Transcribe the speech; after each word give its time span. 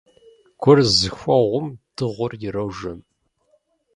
Гур 0.61 0.77
зыхуэгъум 0.97 1.67
дыгъур 1.95 2.31
ирожэ. 2.47 2.93